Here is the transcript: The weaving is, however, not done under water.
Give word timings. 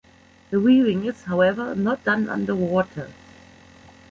The 0.49 0.59
weaving 0.59 1.05
is, 1.05 1.25
however, 1.25 1.75
not 1.75 2.03
done 2.03 2.27
under 2.27 2.55
water. 2.55 3.11